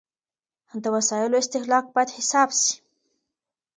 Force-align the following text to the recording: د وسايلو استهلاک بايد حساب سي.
د 0.83 0.85
وسايلو 0.95 1.39
استهلاک 1.43 1.85
بايد 1.93 2.09
حساب 2.17 2.49
سي. 2.61 2.71